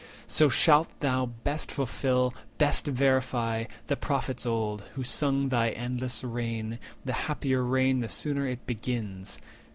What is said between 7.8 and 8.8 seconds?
the sooner it